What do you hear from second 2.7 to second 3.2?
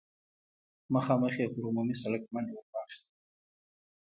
واخيسته.